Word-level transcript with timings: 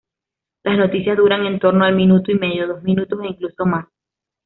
Las 0.63 0.79
noticias 0.79 1.15
duran 1.15 1.45
en 1.45 1.59
torno 1.59 1.85
al 1.85 1.93
minuto 1.95 2.31
y 2.31 2.33
medio, 2.33 2.65
dos 2.67 2.81
minutos 2.81 3.19
e 3.21 3.27
incluso 3.27 3.67
más. 3.67 3.85